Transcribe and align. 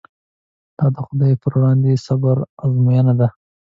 دا 0.77 0.85
د 0.95 0.97
خدای 1.07 1.33
پر 1.41 1.51
وړاندې 1.57 1.91
د 1.95 2.01
صبر 2.05 2.37
ازموینه 2.63 3.13
ده. 3.19 3.27